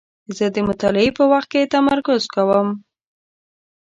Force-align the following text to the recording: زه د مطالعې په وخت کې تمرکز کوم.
زه 0.37 0.45
د 0.55 0.57
مطالعې 0.67 1.09
په 1.17 1.23
وخت 1.31 1.47
کې 1.53 1.71
تمرکز 1.73 2.21
کوم. 2.33 2.67